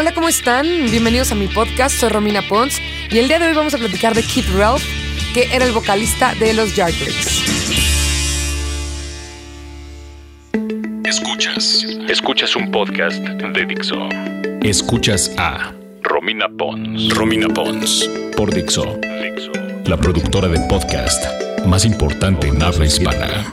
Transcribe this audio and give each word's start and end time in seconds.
Hola, 0.00 0.14
¿cómo 0.14 0.28
están? 0.28 0.64
Bienvenidos 0.64 1.32
a 1.32 1.34
mi 1.34 1.48
podcast, 1.48 1.96
soy 1.96 2.10
Romina 2.10 2.40
Pons 2.42 2.80
y 3.10 3.18
el 3.18 3.26
día 3.26 3.40
de 3.40 3.48
hoy 3.48 3.52
vamos 3.52 3.74
a 3.74 3.78
platicar 3.78 4.14
de 4.14 4.22
Keith 4.22 4.46
Ralph, 4.56 4.84
que 5.34 5.52
era 5.52 5.64
el 5.64 5.72
vocalista 5.72 6.36
de 6.36 6.54
los 6.54 6.76
Yardbirds. 6.76 7.42
Escuchas. 11.04 11.84
Escuchas 12.08 12.54
un 12.54 12.70
podcast 12.70 13.18
de 13.18 13.66
Dixo. 13.66 14.08
Escuchas 14.62 15.34
a 15.36 15.74
Romina 16.02 16.48
Pons. 16.48 17.12
Romina 17.12 17.48
Pons. 17.48 18.08
Por 18.36 18.54
Dixo. 18.54 19.00
Dixo. 19.20 19.50
La 19.86 19.96
productora 19.96 20.46
de 20.46 20.60
podcast 20.68 21.24
más 21.66 21.84
importante 21.84 22.46
en 22.46 22.62
habla 22.62 22.86
hispana. 22.86 23.52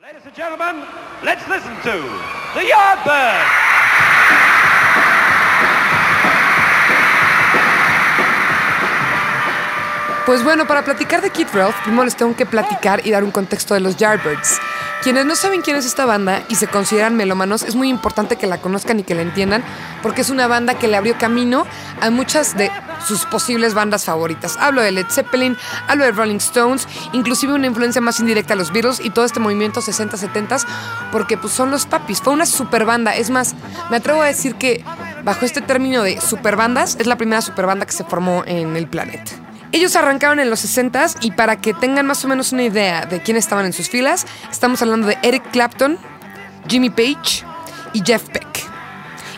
Ladies 0.00 0.24
and 0.24 0.36
gentlemen, 0.36 0.84
let's 1.24 1.42
listen 1.48 1.74
to 1.82 1.98
the 2.54 2.64
Yardbirds. 2.64 3.59
Pues 10.30 10.44
bueno, 10.44 10.64
para 10.64 10.84
platicar 10.84 11.22
de 11.22 11.30
Keith 11.30 11.52
Ralph, 11.52 11.74
primero 11.82 12.04
les 12.04 12.14
tengo 12.14 12.36
que 12.36 12.46
platicar 12.46 13.04
y 13.04 13.10
dar 13.10 13.24
un 13.24 13.32
contexto 13.32 13.74
de 13.74 13.80
los 13.80 13.96
Yardbirds. 13.96 14.60
Quienes 15.02 15.26
no 15.26 15.34
saben 15.34 15.60
quién 15.60 15.76
es 15.76 15.84
esta 15.84 16.06
banda 16.06 16.44
y 16.48 16.54
se 16.54 16.68
consideran 16.68 17.16
melómanos, 17.16 17.64
es 17.64 17.74
muy 17.74 17.88
importante 17.88 18.36
que 18.36 18.46
la 18.46 18.58
conozcan 18.60 19.00
y 19.00 19.02
que 19.02 19.16
la 19.16 19.22
entiendan, 19.22 19.64
porque 20.04 20.20
es 20.20 20.30
una 20.30 20.46
banda 20.46 20.74
que 20.74 20.86
le 20.86 20.96
abrió 20.96 21.18
camino 21.18 21.66
a 22.00 22.10
muchas 22.10 22.56
de 22.56 22.70
sus 23.04 23.24
posibles 23.24 23.74
bandas 23.74 24.04
favoritas. 24.04 24.56
Hablo 24.60 24.82
de 24.82 24.92
Led 24.92 25.06
Zeppelin, 25.10 25.56
hablo 25.88 26.04
de 26.04 26.12
Rolling 26.12 26.36
Stones, 26.36 26.86
inclusive 27.12 27.52
una 27.52 27.66
influencia 27.66 28.00
más 28.00 28.20
indirecta 28.20 28.52
a 28.52 28.56
los 28.56 28.72
Beatles 28.72 29.00
y 29.04 29.10
todo 29.10 29.24
este 29.24 29.40
movimiento 29.40 29.80
60-70s, 29.80 30.64
porque 31.10 31.38
pues 31.38 31.52
son 31.52 31.72
los 31.72 31.86
papis. 31.86 32.20
Fue 32.20 32.32
una 32.32 32.46
super 32.46 32.84
banda. 32.84 33.16
Es 33.16 33.30
más, 33.30 33.56
me 33.90 33.96
atrevo 33.96 34.22
a 34.22 34.26
decir 34.26 34.54
que 34.54 34.84
bajo 35.24 35.44
este 35.44 35.60
término 35.60 36.04
de 36.04 36.20
superbandas, 36.20 36.96
es 37.00 37.08
la 37.08 37.16
primera 37.16 37.42
superbanda 37.42 37.84
que 37.84 37.92
se 37.92 38.04
formó 38.04 38.44
en 38.46 38.76
el 38.76 38.86
planeta. 38.86 39.39
Ellos 39.72 39.94
arrancaron 39.94 40.40
en 40.40 40.50
los 40.50 40.64
60s 40.64 41.18
y 41.20 41.30
para 41.30 41.56
que 41.60 41.74
tengan 41.74 42.04
más 42.04 42.24
o 42.24 42.28
menos 42.28 42.52
una 42.52 42.64
idea 42.64 43.06
de 43.06 43.22
quién 43.22 43.36
estaban 43.36 43.66
en 43.66 43.72
sus 43.72 43.88
filas, 43.88 44.26
estamos 44.50 44.82
hablando 44.82 45.06
de 45.06 45.16
Eric 45.22 45.48
Clapton, 45.52 45.96
Jimmy 46.68 46.90
Page 46.90 47.44
y 47.92 48.02
Jeff 48.04 48.26
Beck. 48.32 48.68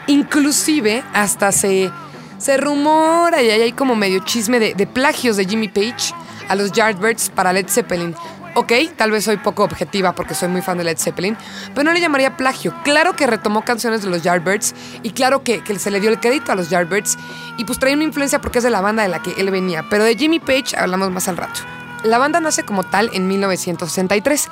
Inclusive 0.07 1.05
hasta 1.13 1.53
se, 1.53 1.91
se 2.39 2.57
rumora 2.57 3.43
y 3.43 3.51
hay 3.51 3.73
como 3.73 3.95
medio 3.95 4.21
chisme 4.25 4.59
de, 4.59 4.75
de 4.75 4.87
plagios 4.87 5.37
de 5.37 5.45
Jimmy 5.45 5.69
Page 5.69 6.15
a 6.49 6.55
los 6.55 6.73
Yardbirds 6.73 7.29
para 7.29 7.53
Led 7.53 7.69
Zeppelin. 7.69 8.15
Ok, 8.55 8.73
tal 8.97 9.11
vez 9.11 9.25
soy 9.25 9.39
poco 9.39 9.65
objetiva 9.65 10.15
porque 10.15 10.35
soy 10.35 10.49
muy 10.49 10.61
fan 10.61 10.77
de 10.77 10.85
Led 10.85 10.99
Zeppelin, 10.99 11.39
pero 11.75 11.85
no 11.85 11.93
le 11.93 12.01
llamaría 12.01 12.37
plagio. 12.37 12.75
Claro 12.85 13.17
que 13.17 13.27
retomó 13.27 13.65
canciones 13.65 14.03
de 14.03 14.11
los 14.11 14.23
Yardbirds 14.23 14.75
y 15.03 15.11
claro 15.11 15.43
que, 15.43 15.63
se 15.79 15.91
le 15.91 16.01
dio 16.01 16.11
el 16.11 16.21
crédito 16.21 16.53
a 16.53 16.55
los 16.55 16.69
Yardbirds 16.69 17.17
y 17.57 17.65
pues 17.65 17.79
trae 17.79 17.95
una 17.95 18.05
influencia 18.05 18.43
porque 18.43 18.59
es 18.59 18.65
de 18.65 18.71
la 18.71 18.83
banda 18.83 19.03
de 19.05 19.09
la 19.09 19.23
que 19.23 19.33
él 19.39 19.51
venía, 19.51 19.87
pero 19.89 20.05
de 20.05 20.17
Jimmy 20.17 20.39
Page 20.39 20.77
hablamos 20.77 21.11
más 21.11 21.29
al 21.29 21.39
rato. 21.39 21.61
La 22.05 22.19
banda 22.19 22.41
nace 22.41 22.63
como 22.65 22.85
tal 22.85 23.09
en 23.15 23.27
1963 23.27 24.49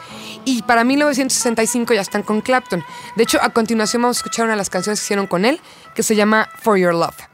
y 0.47 0.63
para 0.63 0.83
1965 0.83 1.93
ya 1.93 2.01
están 2.01 2.23
con 2.23 2.41
Clapton. 2.41 2.83
De 3.17 3.23
hecho, 3.25 3.39
a 3.43 3.51
continuación 3.51 4.01
vamos 4.01 4.17
a 4.17 4.21
escuchar 4.21 4.45
una 4.45 4.55
de 4.55 4.59
las 4.59 4.71
canciones 4.71 5.01
que 5.01 5.05
hicieron 5.05 5.27
con 5.27 5.45
él 5.45 5.61
que 5.95 6.03
se 6.03 6.17
llama 6.17 6.49
For 6.63 6.79
Your 6.79 6.95
Love. 6.95 7.30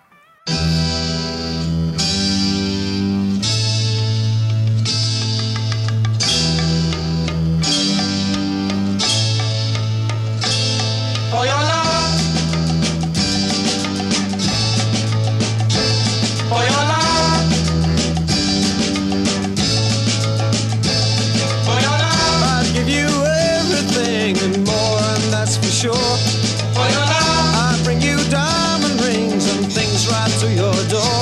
That's 25.99 26.75
for 26.77 26.87
your 26.89 27.07
love. 27.07 27.55
I'd 27.65 27.81
bring 27.85 28.01
you 28.01 28.17
diamond 28.31 29.01
rings 29.01 29.45
and 29.57 29.67
things 29.73 30.09
right 30.09 30.33
to 30.43 30.49
your 30.53 30.75
door 30.93 31.17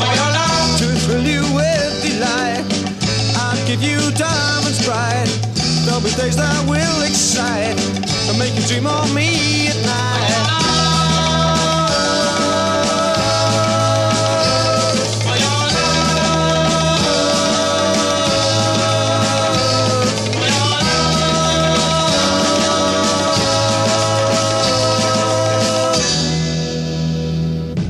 For 0.00 0.10
your 0.12 0.30
love. 0.36 0.78
to 0.80 0.86
thrill 1.04 1.24
you 1.26 1.42
with 1.54 1.92
delight. 2.02 2.64
I'd 3.36 3.62
give 3.66 3.82
you 3.82 3.98
diamonds 4.12 4.84
bright. 4.84 5.28
There'll 5.84 6.00
be 6.00 6.12
days 6.14 6.36
that 6.36 6.58
will 6.68 7.02
excite 7.02 7.78
and 8.28 8.38
make 8.38 8.54
you 8.54 8.64
dream 8.66 8.86
of 8.86 9.12
me 9.14 9.68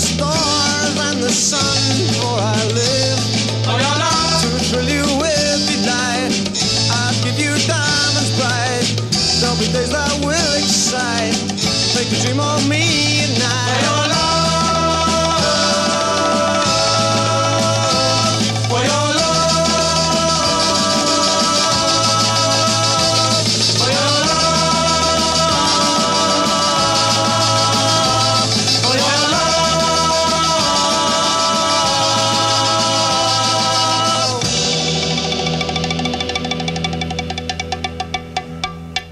Stars 0.00 0.96
and 1.12 1.22
the 1.22 1.28
sun 1.28 1.84
for 2.16 2.40
I 2.40 2.56
live. 2.72 3.20
To 4.40 4.48
thrill 4.72 4.88
you 4.88 5.04
with 5.20 5.60
delight. 5.68 6.32
I'll 6.90 7.14
give 7.22 7.38
you 7.38 7.52
diamonds 7.68 8.32
bright. 8.40 8.88
There'll 9.40 9.60
be 9.60 9.68
days 9.68 9.92
that 9.92 10.12
will 10.24 10.54
excite. 10.56 11.36
Make 11.94 12.10
you 12.10 12.18
dream 12.24 12.40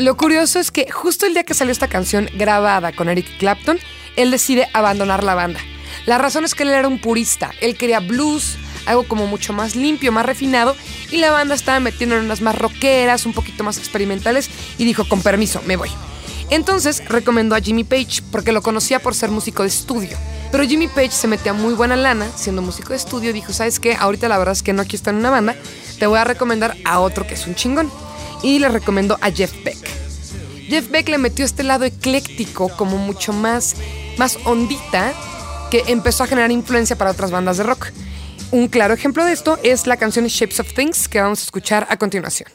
Lo 0.09 0.17
curioso 0.17 0.59
es 0.59 0.71
que 0.71 0.91
justo 0.91 1.27
el 1.27 1.34
día 1.34 1.45
que 1.45 1.53
salió 1.53 1.71
esta 1.71 1.87
canción 1.87 2.31
grabada 2.33 2.93
con 2.93 3.10
Eric 3.10 3.27
Clapton, 3.37 3.78
él 4.16 4.31
decide 4.31 4.66
abandonar 4.72 5.22
la 5.22 5.34
banda. 5.34 5.60
La 6.07 6.16
razón 6.16 6.47
es 6.47 6.55
que 6.55 6.63
él 6.63 6.71
era 6.71 6.89
un 6.89 6.99
purista, 6.99 7.51
él 7.60 7.77
quería 7.77 8.01
blues, 8.01 8.57
algo 8.87 9.03
como 9.07 9.27
mucho 9.27 9.53
más 9.53 9.77
limpio, 9.77 10.10
más 10.10 10.25
refinado, 10.25 10.75
y 11.10 11.19
la 11.19 11.31
banda 11.31 11.55
estaba 11.55 11.78
metiendo 11.78 12.16
en 12.16 12.25
unas 12.25 12.41
más 12.41 12.57
rockeras, 12.57 13.27
un 13.27 13.34
poquito 13.34 13.65
más 13.65 13.77
experimentales, 13.77 14.49
y 14.78 14.87
dijo, 14.87 15.07
con 15.07 15.21
permiso, 15.21 15.60
me 15.66 15.77
voy. 15.77 15.91
Entonces 16.49 17.07
recomendó 17.07 17.54
a 17.54 17.61
Jimmy 17.61 17.84
Page, 17.84 18.22
porque 18.33 18.53
lo 18.53 18.63
conocía 18.63 19.01
por 19.01 19.15
ser 19.15 19.31
músico 19.31 19.63
de 19.63 19.69
estudio. 19.69 20.16
Pero 20.51 20.65
Jimmy 20.65 20.89
Page 20.89 21.11
se 21.11 21.28
metía 21.28 21.53
muy 21.53 21.75
buena 21.75 21.97
lana 21.97 22.31
siendo 22.34 22.63
músico 22.63 22.95
de 22.95 22.97
estudio. 22.97 23.34
Dijo, 23.34 23.53
¿sabes 23.53 23.78
qué? 23.78 23.95
Ahorita 23.95 24.27
la 24.28 24.39
verdad 24.39 24.53
es 24.53 24.63
que 24.63 24.72
no 24.72 24.84
quiero 24.84 24.97
estar 24.97 25.13
en 25.13 25.21
una 25.21 25.28
banda. 25.28 25.54
Te 25.99 26.07
voy 26.07 26.19
a 26.19 26.25
recomendar 26.25 26.78
a 26.87 27.01
otro 27.01 27.27
que 27.27 27.34
es 27.34 27.47
un 27.47 27.54
chingón. 27.54 27.91
Y 28.43 28.59
le 28.59 28.71
recomendó 28.71 29.19
a 29.21 29.31
Jeff 29.31 29.53
Beck. 29.63 29.97
Jeff 30.68 30.91
Beck 30.91 31.09
le 31.09 31.16
metió 31.16 31.44
este 31.44 31.62
lado 31.62 31.84
ecléctico 31.84 32.68
como 32.68 32.98
mucho 32.98 33.32
más, 33.32 33.76
más 34.18 34.38
ondita 34.44 35.15
que 35.70 35.84
empezó 35.88 36.24
a 36.24 36.26
generar 36.26 36.50
influencia 36.50 36.97
para 36.97 37.10
otras 37.10 37.30
bandas 37.30 37.56
de 37.56 37.65
rock. 37.65 37.88
Un 38.50 38.68
claro 38.68 38.92
ejemplo 38.92 39.24
de 39.24 39.32
esto 39.32 39.59
es 39.62 39.86
la 39.86 39.97
canción 39.97 40.26
Shapes 40.26 40.60
of 40.60 40.72
Things 40.74 41.09
que 41.09 41.20
vamos 41.20 41.41
a 41.41 41.44
escuchar 41.44 41.86
a 41.91 41.97
continuación. 41.97 42.48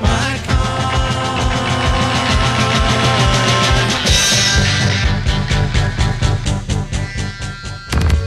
My 0.00 0.52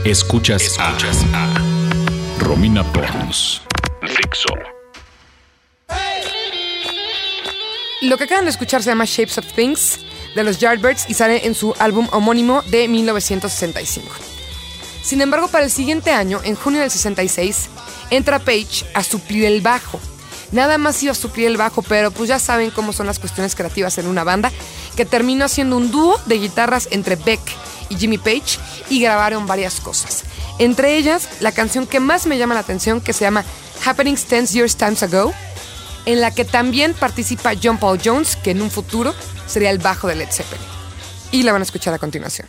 Escuchas, 0.04 0.78
a, 0.78 0.94
Romina 2.38 2.84
Pons. 2.92 3.60
Dixo. 4.02 4.54
Lo 8.02 8.16
que 8.16 8.24
acaban 8.24 8.44
de 8.44 8.52
escuchar 8.52 8.84
se 8.84 8.90
llama 8.90 9.04
Shapes 9.04 9.38
of 9.38 9.52
Things 9.52 9.98
de 10.36 10.44
los 10.44 10.60
Yardbirds 10.60 11.06
y 11.08 11.14
sale 11.14 11.44
en 11.44 11.56
su 11.56 11.74
álbum 11.80 12.06
homónimo 12.12 12.62
de 12.70 12.86
1965. 12.86 14.06
Sin 15.02 15.20
embargo, 15.22 15.48
para 15.48 15.64
el 15.64 15.72
siguiente 15.72 16.12
año, 16.12 16.40
en 16.44 16.54
junio 16.54 16.82
del 16.82 16.90
66, 16.92 17.68
entra 18.10 18.38
Page 18.38 18.84
a 18.94 19.02
suplir 19.02 19.44
el 19.44 19.60
bajo. 19.60 19.98
Nada 20.52 20.78
más 20.78 21.02
iba 21.02 21.12
a 21.12 21.14
suplir 21.14 21.46
el 21.46 21.56
bajo, 21.56 21.82
pero 21.82 22.10
pues 22.10 22.28
ya 22.28 22.38
saben 22.38 22.70
cómo 22.70 22.92
son 22.92 23.06
las 23.06 23.18
cuestiones 23.18 23.54
creativas 23.54 23.98
en 23.98 24.06
una 24.06 24.24
banda, 24.24 24.52
que 24.96 25.04
terminó 25.04 25.44
haciendo 25.44 25.76
un 25.76 25.90
dúo 25.90 26.18
de 26.26 26.38
guitarras 26.38 26.88
entre 26.90 27.16
Beck 27.16 27.40
y 27.88 27.96
Jimmy 27.96 28.18
Page 28.18 28.58
y 28.88 29.00
grabaron 29.00 29.46
varias 29.46 29.80
cosas. 29.80 30.24
Entre 30.58 30.96
ellas, 30.96 31.28
la 31.40 31.52
canción 31.52 31.86
que 31.86 32.00
más 32.00 32.26
me 32.26 32.38
llama 32.38 32.54
la 32.54 32.60
atención, 32.60 33.00
que 33.00 33.12
se 33.12 33.24
llama 33.24 33.44
Happenings 33.84 34.28
10 34.28 34.52
Years 34.52 34.76
Times 34.76 35.02
Ago, 35.02 35.32
en 36.06 36.20
la 36.20 36.32
que 36.32 36.44
también 36.44 36.94
participa 36.94 37.52
John 37.60 37.78
Paul 37.78 38.00
Jones, 38.02 38.36
que 38.36 38.52
en 38.52 38.62
un 38.62 38.70
futuro 38.70 39.14
sería 39.46 39.70
el 39.70 39.78
bajo 39.78 40.08
de 40.08 40.14
Led 40.14 40.30
Zeppelin. 40.30 40.64
Y 41.32 41.42
la 41.42 41.52
van 41.52 41.62
a 41.62 41.64
escuchar 41.64 41.92
a 41.92 41.98
continuación. 41.98 42.48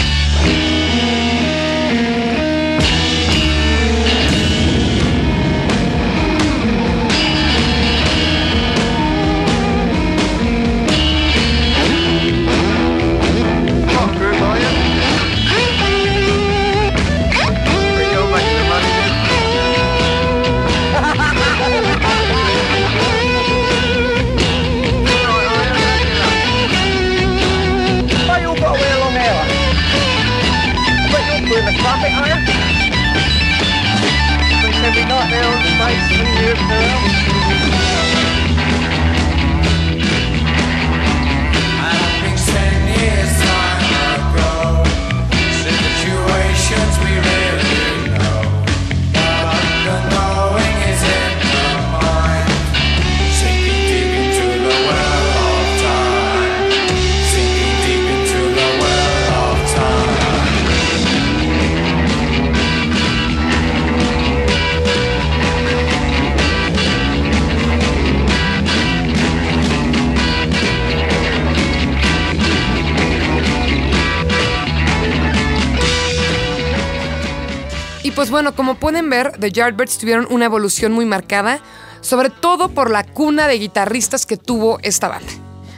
Pues 78.15 78.29
bueno, 78.29 78.55
como 78.55 78.75
pueden 78.75 79.09
ver, 79.09 79.31
The 79.39 79.51
Yardbirds 79.51 79.97
tuvieron 79.97 80.27
una 80.29 80.45
evolución 80.45 80.91
muy 80.91 81.05
marcada, 81.05 81.59
sobre 82.01 82.29
todo 82.29 82.69
por 82.69 82.89
la 82.89 83.03
cuna 83.03 83.47
de 83.47 83.59
guitarristas 83.59 84.25
que 84.25 84.37
tuvo 84.37 84.79
esta 84.81 85.07
banda. 85.07 85.31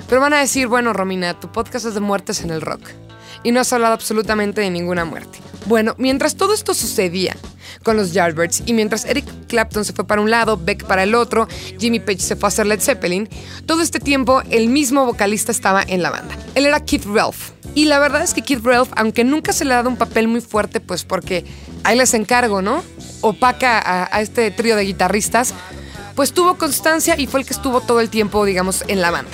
Pero 0.07 0.21
van 0.21 0.33
a 0.33 0.39
decir, 0.39 0.67
bueno, 0.67 0.93
Romina, 0.93 1.39
tu 1.39 1.51
podcast 1.51 1.85
es 1.85 1.93
de 1.93 1.99
muertes 1.99 2.41
en 2.41 2.51
el 2.51 2.61
rock. 2.61 2.81
Y 3.43 3.51
no 3.51 3.59
has 3.59 3.73
hablado 3.73 3.93
absolutamente 3.93 4.61
de 4.61 4.69
ninguna 4.69 5.05
muerte. 5.05 5.39
Bueno, 5.65 5.95
mientras 5.97 6.35
todo 6.35 6.53
esto 6.53 6.73
sucedía 6.73 7.35
con 7.83 7.97
los 7.97 8.13
Yardbirds 8.13 8.63
y 8.65 8.73
mientras 8.73 9.05
Eric 9.05 9.25
Clapton 9.47 9.85
se 9.85 9.93
fue 9.93 10.05
para 10.05 10.21
un 10.21 10.31
lado, 10.31 10.57
Beck 10.57 10.85
para 10.85 11.03
el 11.03 11.15
otro, 11.15 11.47
Jimmy 11.79 11.99
Page 11.99 12.19
se 12.19 12.35
fue 12.35 12.47
a 12.47 12.49
hacer 12.49 12.65
Led 12.65 12.79
Zeppelin, 12.79 13.27
todo 13.65 13.81
este 13.81 13.99
tiempo 13.99 14.41
el 14.49 14.69
mismo 14.69 15.05
vocalista 15.05 15.51
estaba 15.51 15.83
en 15.83 16.01
la 16.01 16.09
banda. 16.09 16.35
Él 16.55 16.65
era 16.65 16.79
Keith 16.79 17.05
Ralph. 17.05 17.51
Y 17.75 17.85
la 17.85 17.99
verdad 17.99 18.21
es 18.21 18.33
que 18.33 18.41
Keith 18.41 18.63
Ralph, 18.63 18.91
aunque 18.95 19.23
nunca 19.23 19.51
se 19.51 19.65
le 19.65 19.73
ha 19.73 19.77
dado 19.77 19.89
un 19.89 19.97
papel 19.97 20.27
muy 20.27 20.41
fuerte, 20.41 20.79
pues 20.79 21.03
porque 21.03 21.45
ahí 21.83 21.97
les 21.97 22.13
encargo, 22.13 22.61
¿no? 22.61 22.83
Opaca 23.21 23.81
a, 24.11 24.21
este 24.21 24.51
trío 24.51 24.75
de 24.75 24.83
guitarristas, 24.83 25.53
pues 26.15 26.33
tuvo 26.33 26.57
constancia 26.57 27.15
y 27.17 27.25
fue 27.25 27.39
el 27.39 27.45
que 27.45 27.53
estuvo 27.53 27.81
todo 27.81 27.99
el 27.99 28.09
tiempo, 28.09 28.45
digamos, 28.45 28.83
en 28.87 29.01
la 29.01 29.09
banda. 29.09 29.31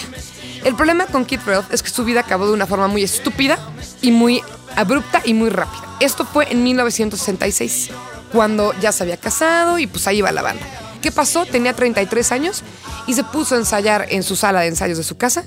El 0.64 0.76
problema 0.76 1.06
con 1.06 1.26
Keith 1.26 1.46
Ralph 1.46 1.74
es 1.74 1.84
que 1.84 1.90
su 1.90 2.06
vida 2.06 2.22
acabó 2.22 2.48
de 2.48 2.54
una 2.54 2.66
forma 2.66 2.88
muy 2.88 3.04
estúpida 3.04 3.58
y 4.02 4.12
muy 4.12 4.42
abrupta 4.76 5.22
y 5.26 5.34
muy 5.34 5.50
rápida. 5.50 5.84
Esto 6.00 6.26
fue 6.26 6.50
en 6.52 6.64
1966, 6.64 7.90
cuando 8.32 8.74
ya 8.80 8.92
se 8.92 9.04
había 9.04 9.18
casado 9.18 9.80
y 9.80 9.88
pues 9.88 10.08
ahí 10.08 10.20
iba 10.20 10.32
la 10.32 10.42
banda. 10.42 10.66
¿Qué 11.02 11.12
pasó? 11.12 11.46
Tenía 11.46 11.74
33 11.74 12.32
años 12.32 12.64
y 13.08 13.14
se 13.14 13.24
puso 13.24 13.56
a 13.56 13.58
ensayar 13.58 14.08
en 14.10 14.24
su 14.24 14.36
sala 14.36 14.62
de 14.62 14.68
ensayos 14.68 14.98
de 14.98 15.04
su 15.04 15.18
casa. 15.18 15.44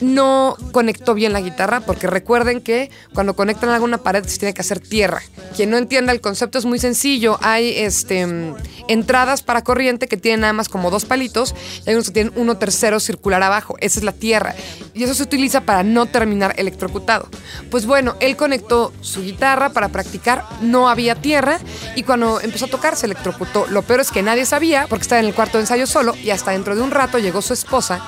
No 0.00 0.56
conectó 0.72 1.14
bien 1.14 1.32
la 1.32 1.40
guitarra 1.40 1.80
porque 1.80 2.06
recuerden 2.06 2.60
que 2.60 2.90
cuando 3.14 3.34
conectan 3.34 3.70
alguna 3.70 3.98
pared 3.98 4.24
se 4.26 4.38
tiene 4.38 4.52
que 4.52 4.60
hacer 4.60 4.80
tierra. 4.80 5.22
Quien 5.54 5.70
no 5.70 5.78
entienda 5.78 6.12
el 6.12 6.20
concepto 6.20 6.58
es 6.58 6.66
muy 6.66 6.78
sencillo. 6.78 7.38
Hay 7.40 7.78
este, 7.78 8.26
mm, 8.26 8.54
entradas 8.88 9.42
para 9.42 9.62
corriente 9.62 10.06
que 10.06 10.18
tienen 10.18 10.40
nada 10.40 10.52
más 10.52 10.68
como 10.68 10.90
dos 10.90 11.06
palitos 11.06 11.54
y 11.84 11.88
hay 11.88 11.94
unos 11.94 12.08
que 12.08 12.12
tienen 12.12 12.32
uno 12.36 12.58
tercero 12.58 13.00
circular 13.00 13.42
abajo. 13.42 13.76
Esa 13.80 14.00
es 14.00 14.04
la 14.04 14.12
tierra. 14.12 14.54
Y 14.92 15.04
eso 15.04 15.14
se 15.14 15.22
utiliza 15.22 15.62
para 15.62 15.82
no 15.82 16.06
terminar 16.06 16.54
electrocutado. 16.58 17.28
Pues 17.70 17.86
bueno, 17.86 18.16
él 18.20 18.36
conectó 18.36 18.92
su 19.00 19.22
guitarra 19.22 19.70
para 19.70 19.88
practicar. 19.88 20.44
No 20.60 20.90
había 20.90 21.14
tierra 21.14 21.58
y 21.94 22.02
cuando 22.02 22.40
empezó 22.40 22.66
a 22.66 22.68
tocar 22.68 22.96
se 22.96 23.06
electrocutó. 23.06 23.66
Lo 23.70 23.82
peor 23.82 24.00
es 24.00 24.10
que 24.10 24.22
nadie 24.22 24.44
sabía 24.44 24.86
porque 24.88 25.02
estaba 25.02 25.20
en 25.20 25.26
el 25.26 25.34
cuarto 25.34 25.56
de 25.56 25.62
ensayo 25.62 25.86
solo 25.86 26.14
y 26.16 26.30
hasta 26.30 26.50
dentro 26.50 26.76
de 26.76 26.82
un 26.82 26.90
rato 26.90 27.18
llegó 27.18 27.40
su 27.40 27.54
esposa 27.54 28.02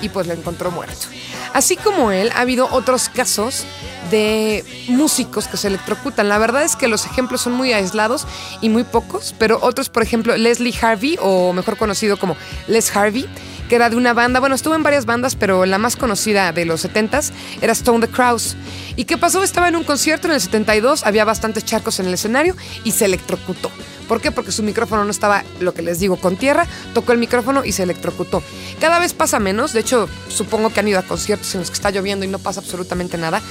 y 0.00 0.08
pues 0.08 0.26
lo 0.26 0.34
encontró 0.34 0.70
muerto. 0.70 1.06
Así 1.52 1.76
como 1.76 2.10
él, 2.10 2.30
ha 2.34 2.40
habido 2.40 2.68
otros 2.70 3.08
casos 3.08 3.64
de 4.10 4.64
músicos 4.88 5.48
que 5.48 5.56
se 5.56 5.68
electrocutan. 5.68 6.28
La 6.28 6.38
verdad 6.38 6.62
es 6.64 6.76
que 6.76 6.88
los 6.88 7.06
ejemplos 7.06 7.40
son 7.40 7.54
muy 7.54 7.72
aislados 7.72 8.26
y 8.60 8.68
muy 8.68 8.84
pocos, 8.84 9.34
pero 9.38 9.58
otros, 9.62 9.88
por 9.88 10.02
ejemplo, 10.02 10.36
Leslie 10.36 10.74
Harvey, 10.80 11.18
o 11.20 11.52
mejor 11.52 11.76
conocido 11.76 12.18
como 12.18 12.36
Les 12.68 12.94
Harvey, 12.94 13.28
que 13.68 13.76
era 13.76 13.90
de 13.90 13.96
una 13.96 14.12
banda, 14.12 14.40
bueno, 14.40 14.54
estuvo 14.54 14.74
en 14.74 14.82
varias 14.82 15.06
bandas, 15.06 15.34
pero 15.34 15.66
la 15.66 15.78
más 15.78 15.96
conocida 15.96 16.52
de 16.52 16.64
los 16.64 16.84
70s 16.84 17.32
era 17.60 17.72
Stone 17.72 18.06
the 18.06 18.12
Crows. 18.12 18.56
¿Y 18.96 19.04
qué 19.04 19.18
pasó? 19.18 19.42
Estaba 19.42 19.68
en 19.68 19.76
un 19.76 19.84
concierto 19.84 20.28
en 20.28 20.34
el 20.34 20.40
72, 20.40 21.04
había 21.04 21.24
bastantes 21.24 21.64
charcos 21.64 22.00
en 22.00 22.06
el 22.06 22.14
escenario 22.14 22.56
y 22.84 22.92
se 22.92 23.04
electrocutó. 23.04 23.70
¿Por 24.08 24.20
qué? 24.20 24.30
Porque 24.30 24.52
su 24.52 24.62
micrófono 24.62 25.04
no 25.04 25.10
estaba, 25.10 25.42
lo 25.60 25.74
que 25.74 25.82
les 25.82 25.98
digo, 25.98 26.16
con 26.16 26.36
tierra, 26.36 26.66
tocó 26.94 27.12
el 27.12 27.18
micrófono 27.18 27.64
y 27.64 27.72
se 27.72 27.82
electrocutó. 27.82 28.42
Cada 28.80 28.98
vez 28.98 29.14
pasa 29.14 29.40
menos, 29.40 29.72
de 29.72 29.80
hecho, 29.80 30.08
supongo 30.28 30.70
que 30.70 30.80
han 30.80 30.88
ido 30.88 30.98
a 30.98 31.02
conciertos 31.02 31.52
en 31.54 31.60
los 31.60 31.70
que 31.70 31.74
está 31.74 31.90
lloviendo 31.90 32.24
y 32.24 32.28
no 32.28 32.38
pasa 32.38 32.60
absolutamente 32.60 33.18
nada, 33.18 33.42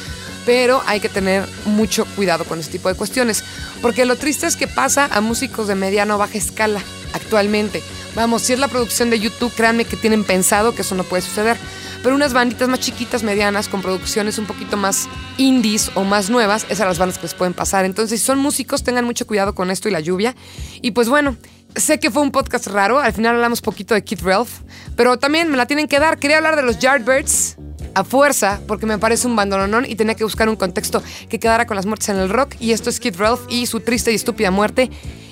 pero 0.45 0.81
hay 0.85 1.01
que 1.01 1.09
tener 1.09 1.45
mucho 1.65 2.05
cuidado 2.15 2.45
con 2.45 2.59
este 2.59 2.73
tipo 2.73 2.87
de 2.87 2.95
cuestiones, 2.95 3.43
porque 3.81 4.05
lo 4.05 4.15
triste 4.15 4.47
es 4.47 4.55
que 4.55 4.67
pasa 4.67 5.09
a 5.11 5.19
músicos 5.19 5.67
de 5.67 5.75
mediano 5.75 6.15
o 6.15 6.17
baja 6.17 6.37
escala 6.37 6.81
actualmente. 7.13 7.83
Vamos, 8.15 8.43
si 8.43 8.53
es 8.53 8.59
la 8.59 8.67
producción 8.67 9.09
de 9.09 9.19
YouTube, 9.19 9.53
créanme 9.53 9.85
que 9.85 9.97
tienen 9.97 10.23
pensado 10.23 10.73
que 10.73 10.81
eso 10.81 10.95
no 10.95 11.03
puede 11.03 11.21
suceder. 11.21 11.57
Pero 12.01 12.15
unas 12.15 12.33
banditas 12.33 12.69
más 12.69 12.79
chiquitas, 12.79 13.23
medianas, 13.23 13.67
con 13.67 13.81
producciones 13.81 14.37
un 14.37 14.45
poquito 14.45 14.77
más 14.77 15.09
indies 15.37 15.91
o 15.95 16.03
más 16.03 16.29
nuevas, 16.29 16.63
esas 16.65 16.77
son 16.77 16.87
las 16.87 16.97
bandas 16.99 17.17
que 17.17 17.23
les 17.23 17.33
pueden 17.33 17.53
pasar. 17.53 17.83
Entonces, 17.83 18.19
si 18.19 18.25
son 18.25 18.39
músicos, 18.39 18.83
tengan 18.83 19.05
mucho 19.05 19.25
cuidado 19.27 19.55
con 19.55 19.71
esto 19.71 19.89
y 19.89 19.91
la 19.91 19.99
lluvia. 19.99 20.35
Y 20.81 20.91
pues 20.91 21.09
bueno, 21.09 21.35
sé 21.75 21.99
que 21.99 22.11
fue 22.11 22.21
un 22.21 22.31
podcast 22.31 22.67
raro, 22.67 22.99
al 22.99 23.11
final 23.11 23.35
hablamos 23.35 23.61
poquito 23.61 23.95
de 23.95 24.03
Keith 24.03 24.21
Ralph, 24.21 24.61
pero 24.95 25.17
también 25.17 25.49
me 25.49 25.57
la 25.57 25.65
tienen 25.65 25.87
que 25.87 25.99
dar. 25.99 26.19
Quería 26.19 26.37
hablar 26.37 26.55
de 26.55 26.61
los 26.61 26.79
Yardbirds 26.79 27.57
a 27.95 28.03
fuerza, 28.03 28.61
porque 28.67 28.85
me 28.85 28.97
parece 28.97 29.25
un 29.25 29.35
bandolonón 29.35 29.85
y 29.89 29.95
tenía 29.95 30.15
que 30.15 30.23
buscar 30.23 30.47
un 30.47 30.57
contexto 30.57 31.01
que 31.27 31.39
quedara 31.39 31.65
con 31.65 31.75
las 31.75 31.85
muertes 31.85 32.09
en 32.09 32.17
el 32.17 32.29
rock. 32.29 32.55
Y 32.59 32.71
esto 32.71 32.89
es 32.89 32.99
Keith 32.99 33.17
Ralph 33.17 33.41
y 33.49 33.65
su 33.65 33.79
triste 33.79 34.11
y 34.11 34.15
estúpida 34.15 34.51
muerte 34.51 34.89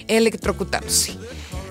electrocutándose. 0.08 1.18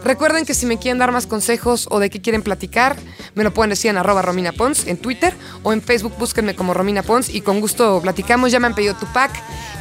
Recuerden 0.04 0.44
que 0.44 0.54
si 0.54 0.66
me 0.66 0.78
quieren 0.78 0.98
dar 0.98 1.12
más 1.12 1.26
consejos 1.26 1.86
o 1.90 2.00
de 2.00 2.10
qué 2.10 2.20
quieren 2.20 2.42
platicar, 2.42 2.96
me 3.34 3.44
lo 3.44 3.54
pueden 3.54 3.70
decir 3.70 3.90
en 3.90 3.98
arroba 3.98 4.22
Romina 4.22 4.52
Pons 4.52 4.86
en 4.86 4.96
Twitter 4.96 5.34
o 5.62 5.72
en 5.72 5.80
Facebook 5.80 6.14
búsquenme 6.18 6.54
como 6.56 6.74
Romina 6.74 7.02
Pons 7.02 7.28
y 7.28 7.40
con 7.40 7.60
gusto 7.60 8.00
platicamos. 8.02 8.50
Ya 8.50 8.58
me 8.58 8.66
han 8.66 8.74
pedido 8.74 8.94
Tupac, 8.94 9.30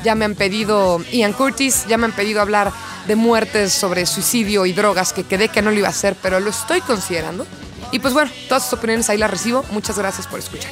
ya 0.03 0.15
me 0.15 0.25
han 0.25 0.35
pedido 0.35 1.03
Ian 1.11 1.33
Curtis, 1.33 1.85
ya 1.87 1.97
me 1.97 2.05
han 2.05 2.11
pedido 2.11 2.41
hablar 2.41 2.71
de 3.07 3.15
muertes 3.15 3.73
sobre 3.73 4.05
suicidio 4.05 4.65
y 4.65 4.73
drogas 4.73 5.11
que 5.11 5.23
quedé 5.23 5.49
que 5.49 5.61
no 5.61 5.71
lo 5.71 5.77
iba 5.77 5.87
a 5.87 5.91
hacer, 5.91 6.15
pero 6.21 6.39
lo 6.39 6.51
estoy 6.51 6.81
considerando. 6.81 7.47
Y 7.91 7.99
pues 7.99 8.13
bueno, 8.13 8.31
todas 8.47 8.63
sus 8.63 8.73
opiniones 8.73 9.09
ahí 9.09 9.17
las 9.17 9.31
recibo. 9.31 9.65
Muchas 9.71 9.97
gracias 9.97 10.27
por 10.27 10.39
escuchar. 10.39 10.71